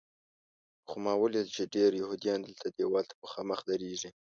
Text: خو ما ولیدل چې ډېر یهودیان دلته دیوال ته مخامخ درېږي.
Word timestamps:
خو 0.87 0.95
ما 1.03 1.13
ولیدل 1.17 1.47
چې 1.55 1.71
ډېر 1.75 1.91
یهودیان 2.01 2.39
دلته 2.41 2.67
دیوال 2.77 3.05
ته 3.09 3.15
مخامخ 3.23 3.59
درېږي. 3.69 4.09